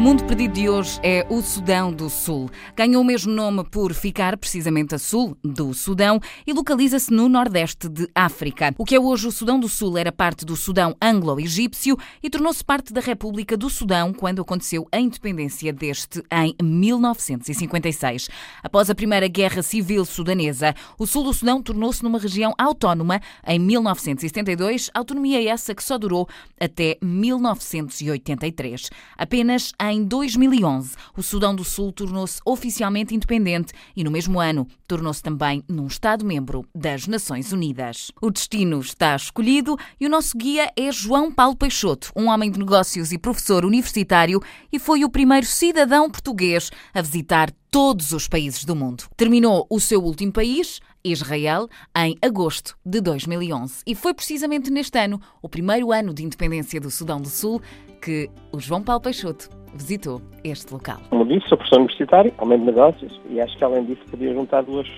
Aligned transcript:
O 0.00 0.02
mundo 0.02 0.24
perdido 0.24 0.54
de 0.54 0.66
hoje 0.66 0.98
é 1.02 1.26
o 1.28 1.42
Sudão 1.42 1.92
do 1.92 2.08
Sul. 2.08 2.48
Ganhou 2.74 3.02
o 3.02 3.04
mesmo 3.04 3.30
nome 3.30 3.62
por 3.64 3.92
ficar 3.92 4.34
precisamente 4.38 4.94
a 4.94 4.98
sul 4.98 5.36
do 5.44 5.74
Sudão 5.74 6.18
e 6.46 6.54
localiza-se 6.54 7.12
no 7.12 7.28
nordeste 7.28 7.86
de 7.86 8.08
África. 8.14 8.74
O 8.78 8.86
que 8.86 8.94
é 8.94 8.98
hoje 8.98 9.28
o 9.28 9.30
Sudão 9.30 9.60
do 9.60 9.68
Sul 9.68 9.98
era 9.98 10.10
parte 10.10 10.46
do 10.46 10.56
Sudão 10.56 10.96
anglo-egípcio 11.02 11.98
e 12.22 12.30
tornou-se 12.30 12.64
parte 12.64 12.94
da 12.94 13.00
República 13.02 13.58
do 13.58 13.68
Sudão 13.68 14.14
quando 14.14 14.40
aconteceu 14.40 14.88
a 14.90 14.98
independência 14.98 15.70
deste 15.70 16.22
em 16.32 16.56
1956. 16.62 18.30
Após 18.62 18.88
a 18.88 18.94
Primeira 18.94 19.28
Guerra 19.28 19.62
Civil 19.62 20.06
Sudanesa, 20.06 20.74
o 20.98 21.06
sul 21.06 21.24
do 21.24 21.34
Sudão 21.34 21.62
tornou-se 21.62 22.02
numa 22.02 22.18
região 22.18 22.54
autónoma 22.56 23.20
em 23.46 23.58
1972, 23.58 24.90
autonomia 24.94 25.46
essa 25.46 25.74
que 25.74 25.84
só 25.84 25.98
durou 25.98 26.26
até 26.58 26.96
1983. 27.02 28.88
Apenas 29.18 29.74
em 29.89 29.89
2011, 30.04 30.94
o 31.16 31.22
Sudão 31.22 31.54
do 31.54 31.64
Sul 31.64 31.90
tornou-se 31.90 32.40
oficialmente 32.44 33.14
independente 33.14 33.72
e, 33.96 34.04
no 34.04 34.10
mesmo 34.10 34.38
ano, 34.38 34.66
tornou-se 34.86 35.22
também 35.22 35.64
num 35.68 35.86
Estado-membro 35.86 36.64
das 36.74 37.06
Nações 37.06 37.52
Unidas. 37.52 38.12
O 38.20 38.30
destino 38.30 38.78
está 38.80 39.16
escolhido 39.16 39.76
e 39.98 40.06
o 40.06 40.10
nosso 40.10 40.36
guia 40.36 40.70
é 40.76 40.92
João 40.92 41.32
Paulo 41.32 41.56
Peixoto, 41.56 42.12
um 42.14 42.28
homem 42.28 42.50
de 42.50 42.58
negócios 42.58 43.10
e 43.10 43.18
professor 43.18 43.64
universitário 43.64 44.40
e 44.70 44.78
foi 44.78 45.04
o 45.04 45.10
primeiro 45.10 45.46
cidadão 45.46 46.10
português 46.10 46.70
a 46.94 47.02
visitar 47.02 47.50
todos 47.70 48.12
os 48.12 48.28
países 48.28 48.64
do 48.64 48.76
mundo. 48.76 49.04
Terminou 49.16 49.66
o 49.70 49.80
seu 49.80 50.02
último 50.02 50.32
país, 50.32 50.80
Israel, 51.04 51.68
em 51.96 52.16
agosto 52.20 52.76
de 52.84 53.00
2011. 53.00 53.82
E 53.86 53.94
foi 53.94 54.12
precisamente 54.12 54.70
neste 54.70 54.98
ano, 54.98 55.20
o 55.40 55.48
primeiro 55.48 55.92
ano 55.92 56.12
de 56.12 56.24
independência 56.24 56.80
do 56.80 56.90
Sudão 56.90 57.20
do 57.20 57.28
Sul, 57.28 57.62
que 58.00 58.30
o 58.50 58.58
João 58.58 58.82
Paulo 58.82 59.02
Peixoto 59.02 59.48
visitou 59.74 60.20
este 60.42 60.72
local. 60.72 60.98
Como 61.10 61.24
disse, 61.24 61.48
sou 61.48 61.58
professor 61.58 61.78
universitário, 61.78 62.32
homem 62.38 62.58
de 62.58 62.64
negócios 62.64 63.20
e 63.28 63.40
acho 63.40 63.56
que 63.56 63.64
além 63.64 63.84
disso 63.84 64.00
podia 64.10 64.32
juntar 64.32 64.62
duas, 64.62 64.88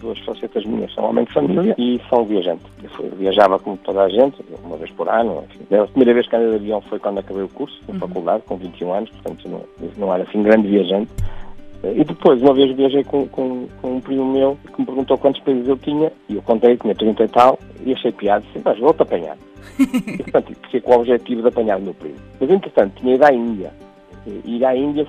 duas 0.00 0.18
facetas 0.20 0.64
minhas. 0.64 0.92
Sou 0.92 1.04
homem 1.04 1.24
de 1.24 1.32
família 1.32 1.74
e 1.78 2.00
sou 2.08 2.24
viajante. 2.24 2.64
Eu 2.82 2.90
fui, 2.90 3.08
viajava 3.10 3.58
como 3.58 3.76
toda 3.78 4.02
a 4.02 4.08
gente, 4.08 4.42
uma 4.64 4.76
vez 4.76 4.90
por 4.92 5.08
ano. 5.08 5.44
Enfim. 5.44 5.76
A 5.76 5.86
primeira 5.86 6.14
vez 6.14 6.28
que 6.28 6.36
andei 6.36 6.50
de 6.50 6.56
avião 6.56 6.80
foi 6.82 6.98
quando 6.98 7.18
acabei 7.18 7.42
o 7.42 7.48
curso, 7.48 7.78
na 7.86 7.94
uhum. 7.94 8.00
faculdade, 8.00 8.42
com 8.46 8.56
21 8.56 8.92
anos, 8.92 9.10
portanto 9.10 9.48
não, 9.48 9.62
não 9.96 10.14
era 10.14 10.22
assim 10.22 10.42
grande 10.42 10.68
viajante. 10.68 11.10
E 11.84 12.04
depois, 12.04 12.40
uma 12.40 12.54
vez 12.54 12.74
viajei 12.76 13.02
com, 13.02 13.26
com, 13.26 13.66
com, 13.80 13.96
um 13.96 14.00
primo 14.00 14.24
meu 14.24 14.56
que 14.72 14.80
me 14.80 14.86
perguntou 14.86 15.18
quantos 15.18 15.40
países 15.42 15.66
eu 15.66 15.76
tinha, 15.76 16.12
e 16.28 16.36
eu 16.36 16.42
contei, 16.42 16.76
tinha 16.76 16.94
30 16.94 17.24
e 17.24 17.28
tal, 17.28 17.58
e 17.84 17.92
achei 17.92 18.12
piada, 18.12 18.44
disse, 18.46 18.62
mas 18.64 18.78
vou-te 18.78 19.02
apanhar. 19.02 19.36
e, 19.80 20.22
portanto, 20.22 20.54
fiquei 20.62 20.80
com 20.80 20.92
o 20.92 21.00
objetivo 21.00 21.42
de 21.42 21.48
apanhar 21.48 21.78
o 21.78 21.82
meu 21.82 21.94
primo. 21.94 22.14
Mas, 22.40 22.50
entretanto, 22.50 23.00
tinha 23.00 23.16
ido 23.16 23.24
à 23.24 23.32
Índia, 23.32 23.72
Ir 24.26 24.64
à 24.64 24.76
Índia 24.76 25.06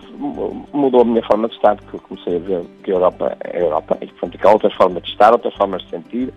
mudou 0.73 1.01
a 1.01 1.05
minha 1.05 1.23
forma 1.23 1.47
de 1.47 1.55
estar, 1.55 1.75
porque 1.75 1.99
comecei 1.99 2.35
a 2.35 2.39
ver 2.39 2.61
que 2.83 2.91
a 2.91 2.95
Europa 2.95 3.37
é 3.43 3.57
a 3.57 3.61
Europa, 3.61 3.97
e 4.01 4.07
portanto 4.07 4.37
que 4.39 4.47
há 4.47 4.51
outras 4.51 4.73
formas 4.73 5.03
de 5.03 5.09
estar, 5.09 5.31
outras 5.31 5.53
formas 5.53 5.83
de 5.83 5.89
sentir, 5.91 6.33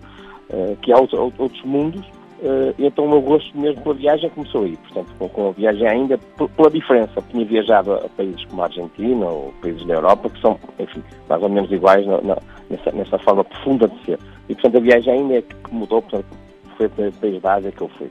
uh, 0.51 0.75
que 0.81 0.91
há 0.91 0.97
outros, 0.97 1.63
mundos, 1.63 2.05
uh, 2.41 2.73
e 2.77 2.85
então 2.85 3.05
o 3.05 3.09
meu 3.09 3.21
gosto 3.21 3.57
mesmo 3.57 3.81
pela 3.81 3.95
viagem 3.95 4.29
começou 4.29 4.63
aí, 4.63 4.77
portanto 4.77 5.29
com, 5.29 5.49
a 5.49 5.51
viagem 5.53 5.87
ainda, 5.87 6.19
pela 6.55 6.69
diferença, 6.69 7.19
tinha 7.31 7.45
viajado 7.45 7.93
a 7.93 8.09
países 8.09 8.45
como 8.45 8.61
a 8.61 8.65
Argentina 8.65 9.25
ou 9.25 9.51
países 9.59 9.83
da 9.87 9.95
Europa, 9.95 10.29
que 10.29 10.39
são, 10.39 10.59
enfim, 10.77 11.03
mais 11.27 11.41
ou 11.41 11.49
menos 11.49 11.71
iguais 11.71 12.05
na, 12.05 12.21
na, 12.21 12.37
nessa, 12.69 12.91
nessa 12.91 13.17
forma 13.17 13.43
profunda 13.43 13.87
de 13.87 14.05
ser, 14.05 14.19
e 14.49 14.53
portanto 14.53 14.77
a 14.77 14.81
viagem 14.81 15.13
ainda 15.13 15.33
é 15.37 15.41
que 15.41 15.73
mudou, 15.73 16.01
portanto 16.03 16.27
foi 16.77 16.87
para 16.89 17.11
país 17.13 17.41
da 17.41 17.55
Ásia 17.55 17.71
que 17.71 17.81
eu 17.81 17.89
fui. 17.97 18.07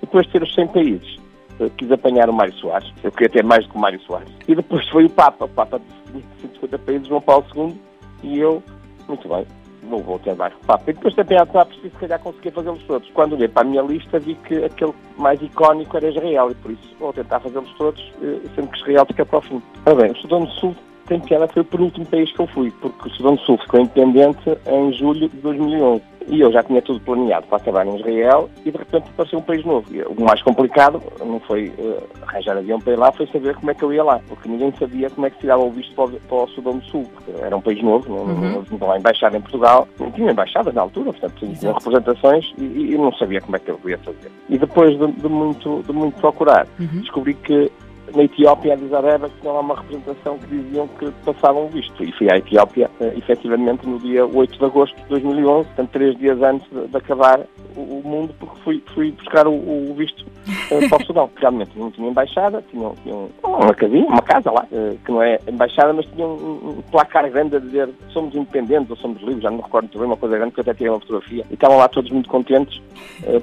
Depois 0.00 0.26
de 0.26 0.32
ter 0.32 0.42
os 0.42 0.54
100 0.54 0.68
países, 0.68 1.19
quis 1.68 1.90
apanhar 1.92 2.30
o 2.30 2.32
Mário 2.32 2.54
Soares. 2.54 2.90
Eu 3.02 3.12
queria 3.12 3.28
ter 3.28 3.44
mais 3.44 3.64
do 3.64 3.70
que 3.70 3.76
o 3.76 3.80
Mário 3.80 4.00
Soares. 4.00 4.32
E 4.48 4.54
depois 4.54 4.88
foi 4.88 5.04
o 5.04 5.10
Papa, 5.10 5.44
o 5.44 5.48
Papa 5.48 5.80
de 6.12 6.22
150 6.40 6.78
países, 6.78 7.08
João 7.08 7.20
Paulo 7.20 7.44
II, 7.54 7.74
e 8.22 8.38
eu, 8.38 8.62
muito 9.08 9.28
bem, 9.28 9.46
não 9.82 9.98
vou 9.98 10.18
ter 10.18 10.34
mais 10.34 10.54
o 10.54 10.66
Papa. 10.66 10.90
E 10.90 10.94
depois 10.94 11.14
também 11.14 11.38
há 11.38 11.46
preciso, 11.46 11.90
se 11.90 11.96
calhar, 11.96 12.18
conseguir 12.20 12.50
fazê-los 12.52 12.82
todos. 12.84 13.10
Quando 13.10 13.34
olhei 13.34 13.48
para 13.48 13.62
a 13.62 13.70
minha 13.70 13.82
lista, 13.82 14.18
vi 14.18 14.34
que 14.34 14.64
aquele 14.64 14.94
mais 15.18 15.40
icónico 15.42 15.96
era 15.96 16.08
Israel, 16.08 16.50
e 16.50 16.54
por 16.54 16.70
isso 16.70 16.96
vou 16.98 17.12
tentar 17.12 17.40
fazê-los 17.40 17.72
todos, 17.74 18.12
eh, 18.22 18.40
sendo 18.54 18.68
que 18.68 18.78
Israel 18.78 19.06
fica 19.06 19.26
para 19.26 19.38
o 19.38 19.42
fim. 19.42 19.62
Ora 19.86 19.96
bem, 19.96 20.12
o 20.12 20.16
Sudão 20.16 20.44
do 20.44 20.50
Sul 20.52 20.74
tem 21.06 21.20
piada, 21.20 21.48
foi 21.48 21.62
o 21.62 21.64
penúltimo 21.64 22.06
país 22.06 22.30
que 22.32 22.40
eu 22.40 22.46
fui, 22.46 22.70
porque 22.80 23.08
o 23.08 23.12
Sudão 23.12 23.34
do 23.34 23.40
Sul 23.42 23.58
ficou 23.58 23.80
independente 23.80 24.56
em 24.66 24.92
julho 24.92 25.28
de 25.28 25.36
2011. 25.38 26.09
E 26.26 26.40
eu 26.40 26.52
já 26.52 26.62
tinha 26.62 26.80
tudo 26.82 27.00
planeado 27.00 27.46
para 27.46 27.56
acabar 27.56 27.86
em 27.86 27.96
Israel 27.96 28.48
e 28.64 28.70
de 28.70 28.78
repente 28.78 29.08
apareceu 29.08 29.38
um 29.38 29.42
país 29.42 29.64
novo. 29.64 29.86
E 29.94 30.02
o 30.02 30.20
mais 30.20 30.42
complicado 30.42 31.02
não 31.18 31.40
foi 31.40 31.68
uh, 31.78 32.02
arranjar 32.26 32.56
avião 32.56 32.78
para 32.78 32.92
ir 32.92 32.96
lá, 32.96 33.12
foi 33.12 33.26
saber 33.28 33.54
como 33.56 33.70
é 33.70 33.74
que 33.74 33.82
eu 33.82 33.92
ia 33.92 34.04
lá. 34.04 34.20
Porque 34.28 34.48
ninguém 34.48 34.72
sabia 34.78 35.10
como 35.10 35.26
é 35.26 35.30
que 35.30 35.36
se 35.36 35.42
tirava 35.42 35.62
o 35.62 35.70
visto 35.70 35.94
para 35.94 36.04
o, 36.04 36.10
para 36.20 36.36
o 36.36 36.48
Sudão 36.48 36.78
do 36.78 36.84
Sul. 36.84 37.10
Porque 37.14 37.32
era 37.40 37.56
um 37.56 37.60
país 37.60 37.82
novo, 37.82 38.08
não, 38.08 38.22
uhum. 38.22 38.64
não, 38.70 38.78
não, 38.78 38.96
embaixada 38.96 39.36
em 39.36 39.40
Portugal. 39.40 39.88
Não 39.98 40.10
tinha 40.12 40.30
embaixadas 40.30 40.74
na 40.74 40.82
altura, 40.82 41.12
portanto 41.12 41.34
tinha 41.38 41.72
representações 41.72 42.52
e, 42.58 42.64
e, 42.64 42.98
não 42.98 43.12
sabia 43.14 43.40
como 43.40 43.56
é 43.56 43.58
que 43.58 43.70
eu 43.70 43.80
ia 43.86 43.98
fazer. 43.98 44.30
E 44.48 44.58
depois 44.58 44.98
de, 44.98 45.06
de 45.12 45.28
muito, 45.28 45.82
de 45.86 45.92
muito 45.92 46.20
procurar, 46.20 46.66
uhum. 46.78 47.00
descobri 47.00 47.34
que 47.34 47.70
na 48.14 48.22
Etiópia, 48.24 48.74
Addis 48.74 48.92
Abeba, 48.92 49.30
tinha 49.40 49.52
lá 49.52 49.60
uma 49.60 49.76
representação 49.76 50.38
que 50.38 50.46
diziam 50.46 50.88
que 50.88 51.10
passavam 51.24 51.68
visto. 51.68 52.02
E 52.02 52.12
fui 52.12 52.30
à 52.30 52.36
Etiópia, 52.36 52.90
uh, 53.00 53.18
efetivamente, 53.18 53.86
no 53.86 53.98
dia 53.98 54.26
8 54.26 54.58
de 54.58 54.64
agosto 54.64 54.96
de 54.96 55.08
2011, 55.08 55.66
portanto, 55.68 55.90
três 55.90 56.16
dias 56.18 56.40
antes 56.42 56.68
de, 56.70 56.86
de 56.88 56.96
acabar 56.96 57.40
o, 57.76 58.02
mundo, 58.04 58.34
porque 58.38 58.60
fui, 58.62 58.82
fui 58.94 59.12
buscar 59.12 59.46
o, 59.46 59.52
o 59.52 59.94
visto 59.94 60.24
uh, 60.24 60.88
para 60.88 61.02
o 61.02 61.06
Sudão. 61.06 61.30
Realmente, 61.36 61.78
não 61.78 61.90
tinha 61.90 62.08
embaixada, 62.08 62.64
tinha, 62.70 62.90
tinha 63.02 63.28
uma 63.42 63.74
casinha, 63.74 64.06
uma 64.06 64.22
casa 64.22 64.50
lá, 64.50 64.66
uh, 64.70 64.98
que 65.04 65.12
não 65.12 65.22
é 65.22 65.38
embaixada, 65.48 65.92
mas 65.92 66.06
tinha 66.06 66.26
um, 66.26 66.78
um, 66.78 66.82
placar 66.90 67.30
grande 67.30 67.56
a 67.56 67.60
dizer 67.60 67.88
somos 68.08 68.34
independentes 68.34 68.90
ou 68.90 68.96
somos 68.96 69.20
livres, 69.22 69.42
já 69.42 69.50
não 69.50 69.58
me 69.58 69.62
recordo 69.62 69.84
muito 69.84 69.98
bem, 69.98 70.06
uma 70.06 70.16
coisa 70.16 70.36
grande, 70.36 70.52
que 70.52 70.60
eu 70.60 70.62
até 70.62 70.74
tirei 70.74 70.90
uma 70.90 71.00
fotografia. 71.00 71.44
E 71.50 71.54
estavam 71.54 71.76
lá 71.76 71.88
todos 71.88 72.10
muito 72.10 72.28
contentes, 72.28 72.80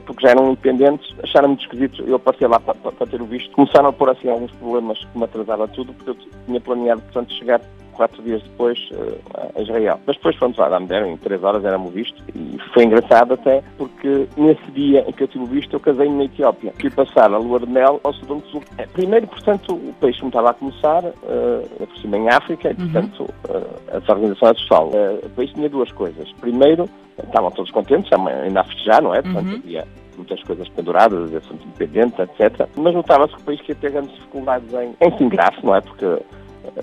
porque 0.05 0.23
já 0.23 0.31
eram 0.31 0.51
independentes, 0.51 1.13
acharam 1.23 1.49
muito 1.49 1.61
esquisito 1.61 2.07
eu 2.07 2.19
passei 2.19 2.47
lá 2.47 2.59
para, 2.59 2.73
para, 2.75 2.91
para 2.91 3.07
ter 3.07 3.21
o 3.21 3.25
visto. 3.25 3.51
Começaram 3.51 3.89
a 3.89 3.93
pôr 3.93 4.09
assim 4.09 4.29
alguns 4.29 4.51
problemas 4.59 4.99
que 4.99 5.17
me 5.17 5.23
atrasava 5.23 5.67
tudo, 5.67 5.93
porque 5.93 6.11
eu 6.11 6.17
tinha 6.45 6.61
planeado, 6.61 7.01
portanto, 7.01 7.33
chegar 7.33 7.61
quatro 7.97 8.21
dias 8.21 8.41
depois 8.43 8.77
uh, 8.91 9.17
a 9.55 9.61
Israel. 9.61 9.99
Mas 10.05 10.15
depois, 10.15 10.35
pronto, 10.37 10.61
lá, 10.61 10.79
me 10.79 10.85
deram, 10.85 11.07
em 11.07 11.17
três 11.17 11.43
horas 11.43 11.65
era-me 11.65 11.89
visto 11.89 12.23
e 12.33 12.57
foi 12.73 12.85
engraçado 12.85 13.33
até 13.33 13.63
porque 13.77 14.27
nesse 14.37 14.71
dia 14.71 15.03
em 15.07 15.11
que 15.11 15.23
eu 15.23 15.27
tive 15.27 15.43
o 15.43 15.47
visto 15.47 15.73
eu 15.73 15.79
casei-me 15.79 16.15
na 16.15 16.23
Etiópia. 16.25 16.71
Fui 16.79 16.89
passar 16.91 17.33
a 17.33 17.37
lua 17.37 17.59
de 17.59 17.65
mel 17.65 17.99
ao 18.03 18.13
Sudão 18.13 18.37
do 18.37 18.47
Sul. 18.47 18.63
É, 18.77 18.85
primeiro, 18.85 19.27
portanto, 19.27 19.73
o 19.73 19.93
país 19.99 20.19
me 20.21 20.27
estava 20.27 20.51
a 20.51 20.53
começar, 20.53 21.03
uh, 21.03 21.87
por 21.87 21.97
cima 21.97 22.17
em 22.17 22.29
África, 22.29 22.69
e 22.69 22.73
uhum. 22.73 22.91
portanto 22.91 23.23
uh, 23.23 23.97
essa 23.97 24.11
organização 24.11 24.49
é 24.49 24.53
social. 24.53 24.87
Uh, 24.89 25.25
o 25.25 25.29
país 25.31 25.51
tinha 25.51 25.67
duas 25.67 25.91
coisas. 25.91 26.31
Primeiro, 26.39 26.87
estavam 27.21 27.49
todos 27.51 27.71
contentes, 27.71 28.11
ainda 28.13 28.61
a 28.61 28.63
festejar, 28.63 29.01
não 29.01 29.13
é? 29.13 29.21
Portanto, 29.21 29.61
uhum. 29.65 29.83
Muitas 30.17 30.41
coisas 30.43 30.67
penduradas, 30.69 31.33
assuntos 31.33 31.65
independentes, 31.65 32.19
etc. 32.19 32.67
Mas 32.75 32.93
notava-se 32.93 33.35
que 33.35 33.41
o 33.41 33.45
país 33.45 33.61
que 33.61 33.71
ia 33.71 33.75
ter 33.75 33.91
grandes 33.91 34.13
dificuldades 34.15 34.73
em, 34.73 34.95
em 34.99 35.17
se 35.17 35.23
integrar 35.23 35.53
não 35.63 35.75
é? 35.75 35.81
Porque 35.81 36.05
eh, 36.05 36.21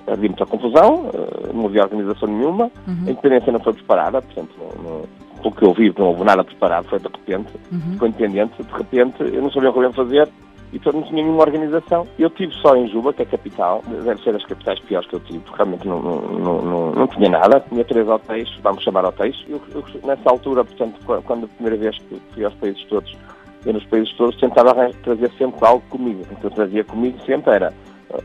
havia 0.06 0.28
muita 0.28 0.46
confusão, 0.46 1.10
eh, 1.12 1.52
não 1.52 1.66
havia 1.66 1.82
organização 1.82 2.28
nenhuma, 2.28 2.70
uhum. 2.86 3.04
a 3.06 3.10
independência 3.10 3.52
não 3.52 3.60
foi 3.60 3.72
preparada, 3.74 4.22
portanto, 4.22 4.50
não, 4.58 4.82
não, 4.82 5.02
pelo 5.42 5.54
que 5.54 5.64
eu 5.64 5.74
vi, 5.74 5.94
não 5.98 6.06
houve 6.06 6.24
nada 6.24 6.42
preparado, 6.44 6.86
foi 6.88 6.98
de 6.98 7.08
repente, 7.08 7.52
uhum. 7.70 7.92
ficou 7.92 8.08
independente, 8.08 8.62
de 8.62 8.72
repente, 8.72 9.20
eu 9.20 9.42
não 9.42 9.50
sabia 9.50 9.70
o 9.70 9.72
que 9.72 9.78
eu 9.80 9.82
ia 9.82 9.92
fazer, 9.92 10.28
e 10.74 10.78
todo 10.80 10.96
não 10.96 11.02
tinha 11.04 11.22
nenhuma 11.22 11.42
organização. 11.42 12.04
Eu 12.18 12.28
tive 12.30 12.52
só 12.54 12.74
em 12.76 12.88
Juba, 12.88 13.12
que 13.12 13.22
é 13.22 13.24
capital, 13.24 13.80
deve 13.86 14.20
ser 14.22 14.32
das 14.32 14.44
capitais 14.44 14.80
piores 14.80 15.08
que 15.08 15.14
eu 15.14 15.20
tive, 15.20 15.42
realmente 15.54 15.86
não, 15.86 16.02
não, 16.02 16.62
não, 16.62 16.90
não 16.90 17.06
tinha 17.06 17.30
nada. 17.30 17.60
Tinha 17.68 17.84
três 17.84 18.08
hotéis, 18.08 18.50
vamos 18.60 18.82
chamar 18.82 19.04
hotéis. 19.04 19.36
Eu, 19.48 19.60
eu, 19.72 19.84
nessa 20.04 20.28
altura, 20.28 20.64
portanto, 20.64 21.00
quando 21.24 21.44
a 21.44 21.48
primeira 21.48 21.76
vez 21.78 21.96
que 21.98 22.20
fui 22.34 22.44
aos 22.44 22.54
países 22.54 22.84
todos, 22.88 23.16
eu 23.64 23.72
nos 23.72 23.84
países 23.86 24.12
todos 24.14 24.36
tentava 24.40 24.90
trazer 25.04 25.30
sempre 25.38 25.64
algo 25.64 25.84
comigo. 25.88 26.26
Então 26.32 26.50
trazia 26.50 26.82
comigo 26.82 27.18
sempre 27.24 27.54
era 27.54 27.72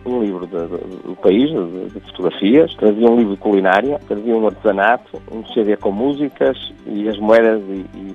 um 0.06 0.22
livro 0.22 0.46
de, 0.48 0.68
de, 0.68 1.04
do 1.04 1.16
país, 1.16 1.50
de, 1.50 1.90
de, 1.90 2.00
fotografias, 2.08 2.74
trazia 2.76 3.10
um 3.10 3.18
livro 3.18 3.36
de 3.36 3.42
culinária, 3.42 4.00
trazia 4.08 4.36
um 4.36 4.46
artesanato, 4.48 5.22
um 5.32 5.46
CD 5.48 5.78
com 5.78 5.92
músicas 5.92 6.58
e 6.86 7.08
as 7.08 7.18
moedas 7.18 7.62
e, 7.70 7.86
e 7.96 8.09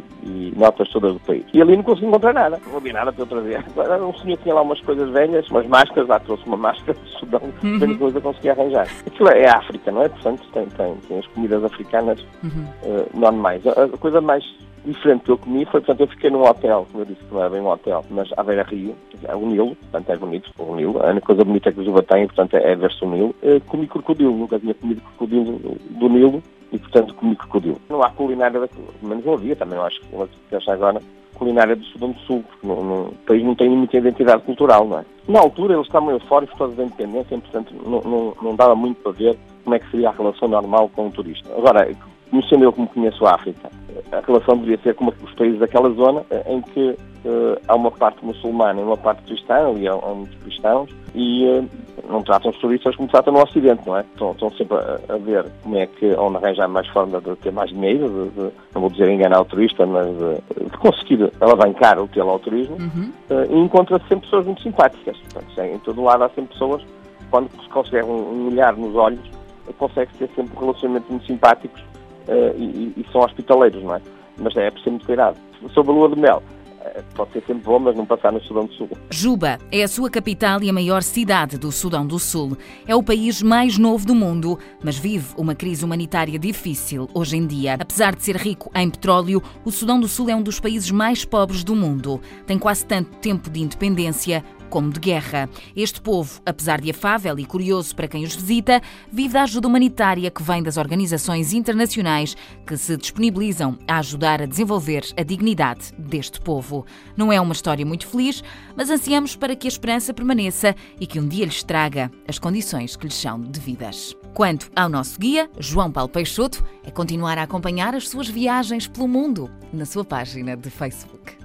notas 0.54 0.88
todas 0.90 1.14
do 1.14 1.20
país. 1.20 1.44
E 1.52 1.60
ali 1.60 1.76
não 1.76 1.82
consegui 1.82 2.06
encontrar 2.06 2.32
nada, 2.32 2.60
não 2.66 2.76
havia 2.76 2.92
nada 2.92 3.12
para 3.12 3.22
eu 3.22 3.26
trazer. 3.26 3.64
Agora, 3.76 4.04
um 4.04 4.14
senhor 4.14 4.38
tinha 4.38 4.54
lá 4.54 4.62
umas 4.62 4.80
coisas 4.80 5.10
velhas, 5.10 5.48
umas 5.50 5.66
máscaras, 5.66 6.08
lá 6.08 6.18
trouxe 6.20 6.46
uma 6.46 6.56
máscara 6.56 6.98
de 6.98 7.10
Sudão, 7.18 7.42
uhum. 7.62 7.94
a 7.94 7.98
coisa 7.98 8.20
consegui 8.20 8.50
arranjar. 8.50 8.88
Aquilo 9.06 9.28
é 9.28 9.48
África, 9.48 9.90
não 9.90 10.02
é? 10.02 10.08
Portanto, 10.08 10.42
tem, 10.52 10.66
tem, 10.66 10.94
tem 11.08 11.18
as 11.18 11.26
comidas 11.28 11.64
africanas 11.64 12.24
uhum. 12.42 12.66
uh, 12.82 13.18
normais. 13.18 13.66
A, 13.66 13.84
a 13.84 13.98
coisa 13.98 14.20
mais 14.20 14.44
diferente 14.84 15.24
que 15.24 15.30
eu 15.30 15.38
comi 15.38 15.64
foi, 15.64 15.80
portanto, 15.80 16.00
eu 16.00 16.06
fiquei 16.08 16.30
num 16.30 16.42
hotel, 16.42 16.86
como 16.90 17.02
eu 17.02 17.06
disse 17.06 17.24
que 17.24 17.32
não 17.32 17.40
era 17.40 17.50
bem 17.50 17.60
um 17.60 17.68
hotel, 17.68 18.04
mas 18.10 18.30
à 18.36 18.42
beira 18.42 18.62
rio, 18.62 18.94
é 19.24 19.34
o 19.34 19.46
Nilo, 19.46 19.74
portanto 19.76 20.10
é 20.10 20.16
bonito, 20.16 20.50
o 20.58 20.76
Nilo, 20.76 21.00
a 21.00 21.20
coisa 21.20 21.44
bonita 21.44 21.72
que 21.72 21.80
o 21.80 21.84
Juba 21.84 22.02
tem, 22.02 22.26
portanto, 22.26 22.54
é 22.54 22.74
ver-se 22.74 23.04
o 23.04 23.08
Nilo. 23.08 23.34
Eu 23.42 23.60
comi 23.62 23.86
crocodilo, 23.86 24.36
nunca 24.36 24.58
tinha 24.58 24.74
comido 24.74 25.00
crocodilo 25.00 25.58
do 25.90 26.08
Nilo 26.08 26.42
e, 26.72 26.78
portanto, 26.78 27.14
comi 27.14 27.36
crocodilo. 27.36 27.80
Não 27.88 28.02
há 28.02 28.10
culinária, 28.10 28.60
pelo 28.68 28.86
menos 29.02 29.24
não 29.24 29.34
havia, 29.34 29.56
também 29.56 29.78
eu 29.78 29.84
acho 29.84 30.00
que, 30.00 30.08
que 30.48 30.70
agora, 30.70 31.00
culinária 31.34 31.74
do 31.76 31.84
Sudão 31.84 32.10
do 32.10 32.20
Sul, 32.20 32.44
porque 32.48 32.66
no, 32.66 32.82
no, 32.82 33.02
o 33.08 33.14
país 33.26 33.42
não 33.44 33.54
tem 33.54 33.68
muita 33.68 33.96
identidade 33.96 34.42
cultural, 34.42 34.86
não 34.86 34.98
é? 34.98 35.04
Na 35.28 35.40
altura 35.40 35.74
eles 35.74 35.86
estavam 35.86 36.10
eufóricos 36.10 36.56
toda 36.56 36.80
a 36.80 36.84
independência, 36.84 37.34
e, 37.34 37.40
portanto 37.40 37.74
não, 37.84 38.00
não, 38.00 38.34
não 38.40 38.56
dava 38.56 38.74
muito 38.74 39.02
para 39.02 39.12
ver 39.12 39.38
como 39.64 39.74
é 39.74 39.78
que 39.78 39.90
seria 39.90 40.10
a 40.10 40.12
relação 40.12 40.48
normal 40.48 40.90
com 40.94 41.08
o 41.08 41.10
turista. 41.10 41.48
Agora, 41.56 41.88
conhecendo 42.30 42.64
eu 42.64 42.72
como 42.72 42.88
conheço 42.88 43.24
a 43.26 43.34
África, 43.34 43.70
a 44.18 44.20
relação 44.20 44.56
devia 44.58 44.78
ser 44.78 44.94
como 44.94 45.12
os 45.22 45.34
países 45.34 45.58
daquela 45.58 45.90
zona, 45.90 46.24
eh, 46.30 46.44
em 46.48 46.60
que 46.60 46.96
uh, 47.24 47.58
há 47.66 47.74
uma 47.74 47.90
parte 47.90 48.24
muçulmana 48.24 48.80
e 48.80 48.84
uma 48.84 48.96
parte 48.96 49.22
cristã, 49.24 49.68
ali 49.68 49.88
há, 49.88 49.92
há 49.92 50.14
muitos 50.14 50.36
cristãos, 50.42 50.90
e 51.14 51.44
uh, 51.44 51.68
não 52.08 52.22
tratam 52.22 52.50
os 52.50 52.58
turistas 52.58 52.94
como 52.96 53.08
tratam 53.08 53.32
no 53.32 53.42
Ocidente, 53.42 53.86
não 53.86 53.96
é? 53.96 54.00
Estão, 54.00 54.32
estão 54.32 54.50
sempre 54.52 54.76
a, 54.76 55.00
a, 55.14 55.18
ver 55.18 55.46
como 55.62 55.76
é 55.76 55.86
que, 55.86 56.06
onde 56.16 56.36
arranjar 56.36 56.68
mais 56.68 56.86
forma 56.88 57.20
de 57.20 57.36
ter 57.36 57.52
mais 57.52 57.70
dinheiro, 57.70 58.08
de, 58.08 58.30
de, 58.30 58.50
não 58.74 58.82
vou 58.82 58.90
dizer 58.90 59.08
enganar 59.10 59.40
o 59.40 59.44
turista, 59.44 59.84
mas 59.86 60.06
de, 60.06 60.64
de 60.64 60.76
conseguir 60.78 61.32
alavancar 61.40 61.98
o 61.98 62.08
tê-lo 62.08 62.30
ao 62.30 62.38
turismo, 62.38 62.76
uhum. 62.76 63.12
uh, 63.30 63.52
e 63.52 63.58
encontra-se 63.58 64.06
sempre 64.08 64.26
pessoas 64.26 64.46
muito 64.46 64.62
simpáticas. 64.62 65.16
Portanto, 65.32 65.60
em 65.60 65.78
todo 65.78 66.02
lado 66.02 66.24
há 66.24 66.28
sempre 66.28 66.52
pessoas, 66.52 66.82
quando 67.30 67.50
se 67.50 67.68
consegue 67.68 68.06
um, 68.06 68.44
um 68.44 68.48
olhar 68.48 68.76
nos 68.76 68.94
olhos, 68.94 69.34
consegue 69.78 70.12
ter 70.18 70.28
sempre 70.36 70.58
relacionamentos 70.58 71.08
muito 71.08 71.26
simpáticos 71.26 71.82
uh, 72.28 72.56
e, 72.56 72.92
e, 72.96 73.06
são 73.12 73.20
hospitaleiros, 73.22 73.82
não 73.82 73.94
é? 73.94 74.00
Mas 74.38 74.56
é 74.56 74.70
preciso 74.70 74.90
muito 74.90 75.06
cuidado. 75.06 75.36
Sobre 75.72 75.92
a 75.92 75.94
lua 75.94 76.08
de 76.08 76.20
mel, 76.20 76.42
eh, 76.84 77.02
pode 77.14 77.32
ser 77.32 77.42
sempre 77.46 77.64
bom, 77.64 77.78
mas 77.78 77.96
não 77.96 78.04
passar 78.04 78.30
no 78.30 78.40
Sudão 78.42 78.66
do 78.66 78.72
Sul. 78.74 78.90
Juba 79.08 79.58
é 79.72 79.82
a 79.82 79.88
sua 79.88 80.10
capital 80.10 80.62
e 80.62 80.68
a 80.68 80.72
maior 80.72 81.02
cidade 81.02 81.56
do 81.56 81.72
Sudão 81.72 82.06
do 82.06 82.18
Sul. 82.18 82.58
É 82.86 82.94
o 82.94 83.02
país 83.02 83.42
mais 83.42 83.78
novo 83.78 84.04
do 84.04 84.14
mundo, 84.14 84.58
mas 84.82 84.98
vive 84.98 85.34
uma 85.38 85.54
crise 85.54 85.84
humanitária 85.84 86.38
difícil 86.38 87.08
hoje 87.14 87.38
em 87.38 87.46
dia. 87.46 87.74
Apesar 87.80 88.14
de 88.14 88.22
ser 88.22 88.36
rico 88.36 88.70
em 88.74 88.90
petróleo, 88.90 89.42
o 89.64 89.70
Sudão 89.70 89.98
do 89.98 90.06
Sul 90.06 90.28
é 90.28 90.34
um 90.34 90.42
dos 90.42 90.60
países 90.60 90.90
mais 90.90 91.24
pobres 91.24 91.64
do 91.64 91.74
mundo. 91.74 92.20
Tem 92.46 92.58
quase 92.58 92.84
tanto 92.84 93.16
tempo 93.16 93.48
de 93.48 93.62
independência 93.62 94.44
como 94.70 94.90
de 94.90 95.00
guerra. 95.00 95.48
Este 95.76 96.00
povo, 96.00 96.40
apesar 96.44 96.80
de 96.80 96.90
afável 96.90 97.38
e 97.38 97.44
curioso 97.44 97.94
para 97.94 98.08
quem 98.08 98.24
os 98.24 98.34
visita, 98.34 98.80
vive 99.10 99.34
da 99.34 99.42
ajuda 99.42 99.68
humanitária 99.68 100.30
que 100.30 100.42
vem 100.42 100.62
das 100.62 100.76
organizações 100.76 101.52
internacionais 101.52 102.36
que 102.66 102.76
se 102.76 102.96
disponibilizam 102.96 103.78
a 103.86 103.98
ajudar 103.98 104.42
a 104.42 104.46
desenvolver 104.46 105.04
a 105.16 105.22
dignidade 105.22 105.92
deste 105.98 106.40
povo. 106.40 106.84
Não 107.16 107.32
é 107.32 107.40
uma 107.40 107.52
história 107.52 107.84
muito 107.84 108.06
feliz, 108.06 108.42
mas 108.76 108.90
ansiamos 108.90 109.36
para 109.36 109.56
que 109.56 109.66
a 109.66 109.70
esperança 109.70 110.14
permaneça 110.14 110.74
e 111.00 111.06
que 111.06 111.20
um 111.20 111.28
dia 111.28 111.44
lhes 111.44 111.62
traga 111.62 112.10
as 112.26 112.38
condições 112.38 112.96
que 112.96 113.04
lhes 113.04 113.14
são 113.14 113.40
devidas. 113.40 114.16
Quanto 114.34 114.70
ao 114.74 114.88
nosso 114.88 115.18
guia, 115.18 115.48
João 115.58 115.92
Paulo 115.92 116.08
Peixoto, 116.08 116.64
é 116.82 116.90
continuar 116.90 117.38
a 117.38 117.44
acompanhar 117.44 117.94
as 117.94 118.08
suas 118.08 118.28
viagens 118.28 118.88
pelo 118.88 119.06
mundo 119.06 119.48
na 119.72 119.86
sua 119.86 120.04
página 120.04 120.56
de 120.56 120.70
Facebook. 120.70 121.36